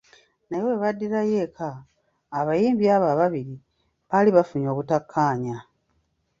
Naye 0.47 0.63
webaddirayo 0.67 1.35
eka, 1.45 1.69
abayimbi 2.39 2.85
abo 2.95 3.05
ababiri 3.13 3.55
baali 4.09 4.29
bafunye 4.37 4.67
obutakaanya. 4.73 5.57